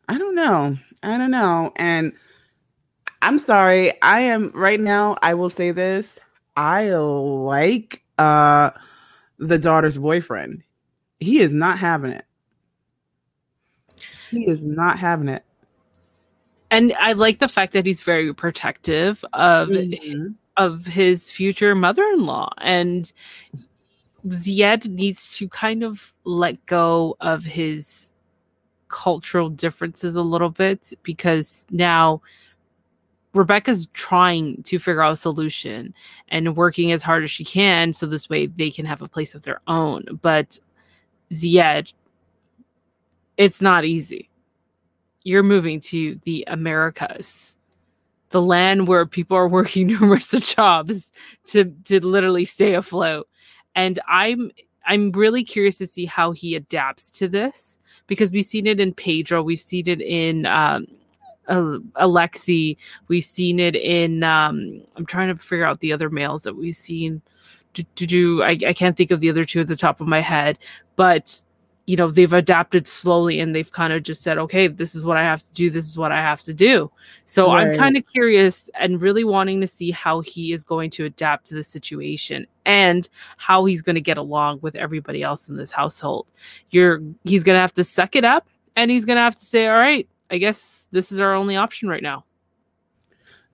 [0.08, 0.78] I don't know.
[1.02, 1.72] I don't know.
[1.76, 2.12] And
[3.22, 3.92] I'm sorry.
[4.02, 6.18] I am right now, I will say this.
[6.56, 8.70] I like uh
[9.38, 10.62] the daughter's boyfriend.
[11.18, 12.24] He is not having it.
[14.30, 15.44] He is not having it.
[16.70, 20.28] And I like the fact that he's very protective of mm-hmm.
[20.56, 23.12] of his future mother-in-law and
[24.28, 28.14] Zied needs to kind of let go of his
[28.88, 32.20] cultural differences a little bit because now
[33.34, 35.94] Rebecca's trying to figure out a solution
[36.28, 39.34] and working as hard as she can so this way they can have a place
[39.34, 40.04] of their own.
[40.20, 40.58] But
[41.32, 41.92] Zied
[43.36, 44.28] it's not easy.
[45.24, 47.54] You're moving to the Americas,
[48.30, 51.10] the land where people are working numerous jobs
[51.48, 53.28] to to literally stay afloat.
[53.74, 54.50] And I'm
[54.86, 58.92] I'm really curious to see how he adapts to this because we've seen it in
[58.92, 60.86] Pedro, we've seen it in um,
[61.48, 62.76] uh, Alexi,
[63.08, 64.22] we've seen it in.
[64.22, 67.22] Um, I'm trying to figure out the other males that we've seen.
[67.74, 70.20] To, do, I, I can't think of the other two at the top of my
[70.20, 70.58] head,
[70.94, 71.42] but
[71.86, 75.16] you know they've adapted slowly and they've kind of just said okay this is what
[75.16, 76.90] i have to do this is what i have to do
[77.24, 77.68] so right.
[77.68, 81.46] i'm kind of curious and really wanting to see how he is going to adapt
[81.46, 85.72] to the situation and how he's going to get along with everybody else in this
[85.72, 86.26] household
[86.70, 89.44] you're he's going to have to suck it up and he's going to have to
[89.44, 92.24] say all right i guess this is our only option right now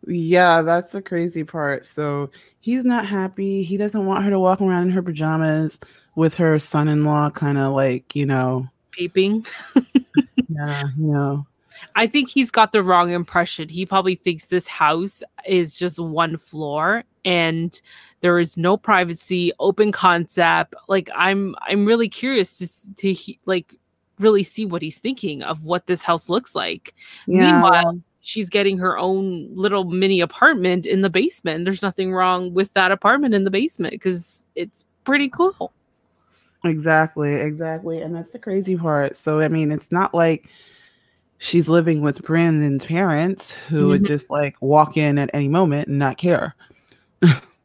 [0.07, 1.85] yeah, that's the crazy part.
[1.85, 3.63] So he's not happy.
[3.63, 5.79] He doesn't want her to walk around in her pajamas
[6.19, 9.47] with her son-in-law kind of like you know peeping.
[10.49, 11.47] Yeah you know
[11.95, 13.69] i think he's got the wrong impression.
[13.69, 17.81] He probably thinks this house is just one floor and
[18.21, 20.75] there is no privacy open concept.
[20.89, 23.77] Like i'm i'm really curious to to like
[24.19, 26.95] really see what he's thinking of what this house looks like.
[27.29, 27.53] Yeah.
[27.53, 31.65] meanwhile she's getting her own little mini apartment in the basement.
[31.65, 35.73] There's nothing wrong with that apartment in the basement because it's pretty cool
[36.65, 38.03] Exactly, exactly.
[38.03, 39.17] And that's the crazy part.
[39.17, 40.49] So, I mean, it's not like
[41.39, 43.89] she's living with Brandon's parents who mm-hmm.
[43.89, 46.55] would just like walk in at any moment and not care.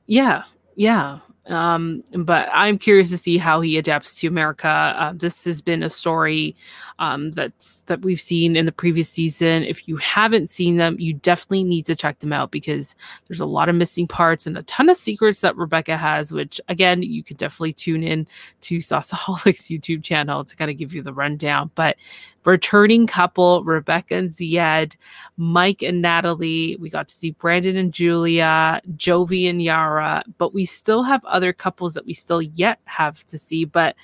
[0.05, 0.43] yeah,
[0.75, 1.19] yeah.
[1.47, 4.67] Um, but I'm curious to see how he adapts to America.
[4.67, 6.55] Uh, this has been a story
[6.99, 9.63] um, that's that we've seen in the previous season.
[9.63, 12.95] If you haven't seen them, you definitely need to check them out because
[13.27, 16.31] there's a lot of missing parts and a ton of secrets that Rebecca has.
[16.31, 18.25] Which again, you could definitely tune in
[18.61, 21.71] to Sauceaholics YouTube channel to kind of give you the rundown.
[21.75, 21.97] But
[22.45, 24.95] returning couple Rebecca and Zied,
[25.37, 26.77] Mike and Natalie.
[26.79, 31.53] We got to see Brandon and Julia, Jovi and Yara, but we still have other
[31.53, 33.65] couples that we still yet have to see.
[33.65, 33.95] But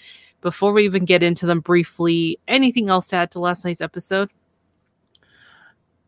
[0.41, 4.29] before we even get into them briefly, anything else to add to last night's episode?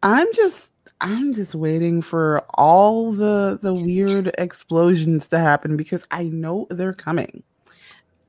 [0.03, 6.23] I'm just I'm just waiting for all the the weird explosions to happen because I
[6.25, 7.43] know they're coming.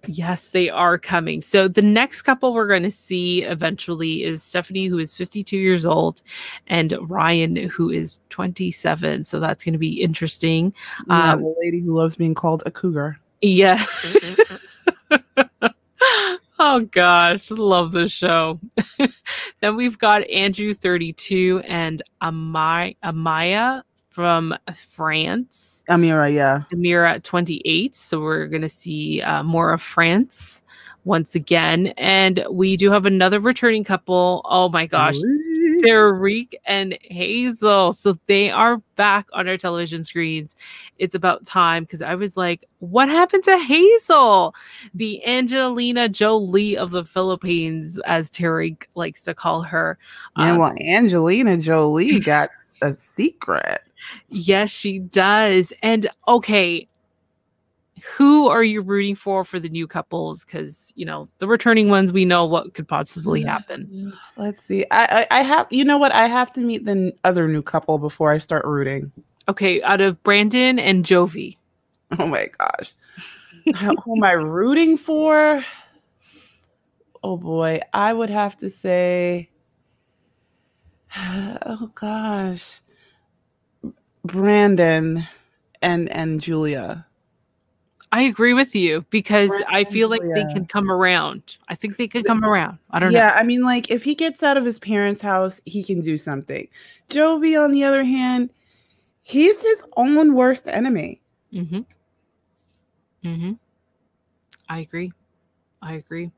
[0.07, 1.43] Yes, they are coming.
[1.43, 5.87] So the next couple we're going to see eventually is Stephanie, who is 52 years
[5.87, 6.23] old,
[6.67, 9.25] and Ryan, who is 27.
[9.25, 10.75] So that's going to be interesting.
[11.07, 13.19] Yeah, um, the lady who loves being called a cougar.
[13.43, 13.85] Yeah.
[16.59, 18.59] oh gosh, love the show.
[19.61, 23.83] then we've got Andrew 32 and Amaya, Amaya
[24.13, 25.85] from France.
[25.89, 26.63] Amira, yeah.
[26.73, 27.97] Amira 28.
[27.97, 30.63] So we're going to see uh, more of France
[31.05, 31.89] once again.
[31.97, 34.43] And we do have another returning couple.
[34.45, 35.17] Oh my gosh.
[35.81, 37.93] Tarik and Hazel.
[37.93, 40.55] So they are back on our television screens.
[40.99, 44.55] It's about time because I was like, what happened to Hazel?
[44.95, 49.99] The Angelina Jolie of the Philippines, as Tarik likes to call her.
[50.37, 52.51] Yeah, um, well, Angelina Jolie got
[52.81, 53.83] a secret.
[54.29, 55.73] Yes, she does.
[55.83, 56.89] And okay,
[58.03, 60.45] who are you rooting for for the new couples?
[60.45, 64.13] Because you know the returning ones, we know what could possibly happen.
[64.37, 64.85] Let's see.
[64.91, 65.67] I, I, I have.
[65.71, 66.13] You know what?
[66.13, 69.13] I have to meet the other new couple before I start rooting.
[69.49, 71.57] Okay, out of Brandon and Jovi.
[72.19, 72.93] Oh my gosh,
[73.65, 75.65] who am I rooting for?
[77.23, 79.49] Oh boy, I would have to say.
[81.65, 82.81] Oh gosh,
[84.25, 85.27] Brandon
[85.81, 87.07] and and Julia.
[88.11, 90.35] I agree with you because Brandon I feel like Julia.
[90.35, 91.57] they can come around.
[91.69, 92.79] I think they could come around.
[92.91, 93.27] I don't yeah, know.
[93.27, 96.19] Yeah, I mean, like if he gets out of his parents' house, he can do
[96.19, 96.69] something.
[97.09, 98.51] Jovi, on the other hand,
[99.23, 101.21] he's his own worst enemy.
[101.53, 101.81] Mm-hmm.
[103.25, 103.53] Mm-hmm.
[104.69, 105.13] I agree.
[105.81, 106.31] I agree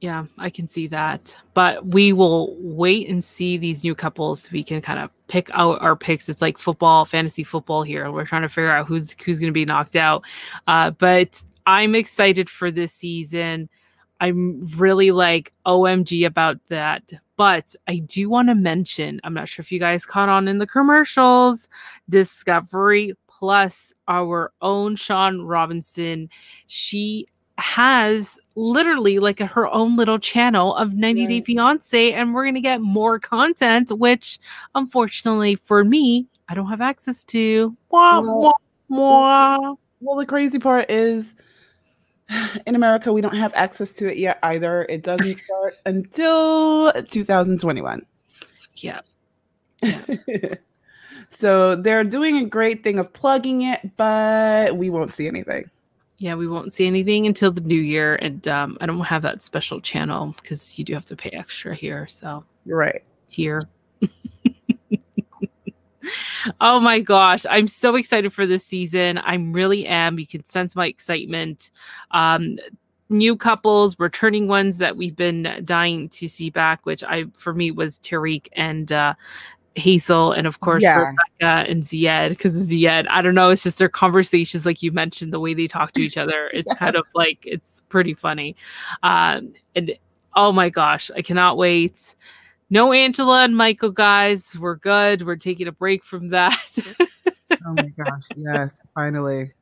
[0.00, 1.36] yeah, I can see that.
[1.54, 4.50] But we will wait and see these new couples.
[4.50, 6.28] We can kind of pick out our picks.
[6.28, 8.10] It's like football, fantasy football here.
[8.10, 10.24] We're trying to figure out who's who's going to be knocked out.
[10.66, 13.68] Uh, but I'm excited for this season.
[14.20, 17.12] I'm really like OMG about that.
[17.36, 20.58] But I do want to mention, I'm not sure if you guys caught on in
[20.58, 21.68] the commercials,
[22.08, 26.28] Discovery Plus, our own Shaun Robinson.
[26.66, 27.26] She
[27.56, 32.80] has literally like her own little channel of 90 Day Fiance, and we're gonna get
[32.80, 34.38] more content, which
[34.74, 37.76] unfortunately for me, I don't have access to.
[37.90, 38.52] Wah, well, wah,
[38.88, 39.74] wah.
[40.00, 41.34] well, the crazy part is
[42.66, 44.86] in America, we don't have access to it yet either.
[44.88, 48.04] It doesn't start until 2021.
[48.76, 49.00] Yeah.
[49.82, 50.04] yeah.
[51.30, 55.70] so they're doing a great thing of plugging it, but we won't see anything
[56.20, 59.42] yeah, we won't see anything until the new year, and um, I don't have that
[59.42, 62.06] special channel because you do have to pay extra here.
[62.08, 63.66] So you're right here.
[66.60, 69.16] oh my gosh, I'm so excited for this season.
[69.16, 70.18] I really am.
[70.18, 71.70] You can sense my excitement.
[72.10, 72.58] Um,
[73.08, 77.70] new couples, returning ones that we've been dying to see back, which I for me
[77.70, 79.14] was Tarik and uh,
[79.76, 80.98] Hazel and of course yeah.
[80.98, 85.32] Rebecca and Zied because Zied, I don't know, it's just their conversations, like you mentioned,
[85.32, 86.50] the way they talk to each other.
[86.60, 88.56] It's kind of like it's pretty funny.
[89.02, 89.96] Um, and
[90.34, 92.16] oh my gosh, I cannot wait.
[92.68, 94.54] No Angela and Michael, guys.
[94.56, 95.22] We're good.
[95.22, 96.78] We're taking a break from that.
[97.00, 99.52] oh my gosh, yes, finally.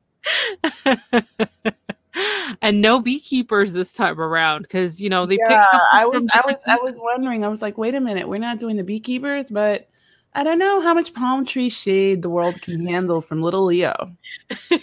[2.62, 6.26] and no beekeepers this time around because you know they yeah, picked up I was
[6.32, 7.44] I was I was wondering.
[7.44, 9.88] I was like, wait a minute, we're not doing the beekeepers, but
[10.38, 14.16] I don't know how much palm tree shade the world can handle from little Leo.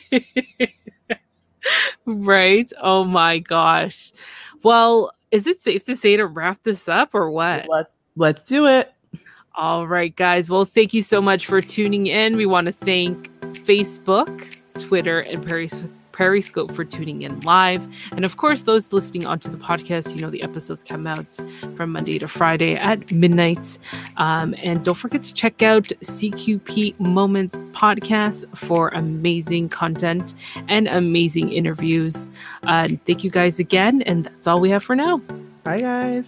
[2.06, 2.70] right?
[2.82, 4.12] Oh my gosh.
[4.64, 7.68] Well, is it safe to say to wrap this up or what?
[7.70, 7.86] Let,
[8.18, 8.92] let's do it.
[9.56, 10.50] All right, guys.
[10.50, 12.36] Well, thank you so much for tuning in.
[12.36, 13.30] We want to thank
[13.64, 15.74] Facebook, Twitter, and Paris
[16.16, 17.86] Periscope for tuning in live.
[18.12, 21.36] And of course, those listening onto the podcast, you know, the episodes come out
[21.76, 23.78] from Monday to Friday at midnight.
[24.18, 30.34] Um, and don't forget to check out CQP Moments podcast for amazing content
[30.70, 32.30] and amazing interviews.
[32.64, 34.02] Uh, thank you guys again.
[34.04, 35.18] And that's all we have for now.
[35.64, 36.26] Bye, guys.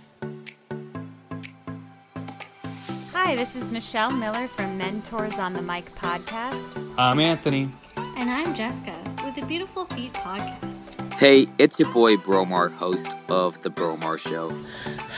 [3.13, 6.77] Hi, this is Michelle Miller from Mentors on the Mic podcast.
[6.97, 7.69] I'm Anthony.
[8.17, 11.13] And I'm Jessica with the Beautiful Feet podcast.
[11.13, 14.49] Hey, it's your boy Bromar, host of The Bromar Show.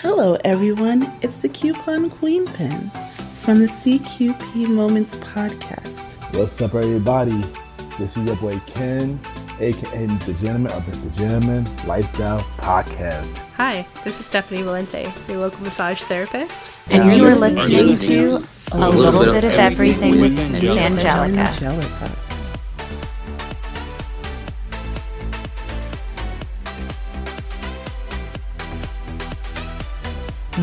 [0.01, 1.11] Hello, everyone.
[1.21, 2.89] It's the Coupon Queen Pin
[3.41, 6.17] from the CQP Moments podcast.
[6.37, 7.41] What's up, everybody?
[7.97, 9.19] This is your boy Ken,
[9.59, 13.37] aka The Gentleman of the Gentleman Lifestyle Podcast.
[13.55, 16.63] Hi, this is Stephanie Valente, your local massage therapist.
[16.89, 17.15] And Yeah.
[17.15, 21.09] you are You're listening listening to A Little Bit of Everything with Angelica.
[21.09, 22.11] Angelica.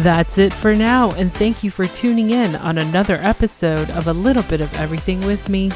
[0.02, 4.12] That's it for now, and thank you for tuning in on another episode of A
[4.12, 5.70] Little Bit of Everything with me,